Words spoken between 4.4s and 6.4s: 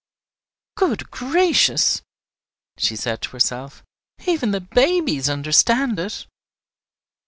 the babies understand it!"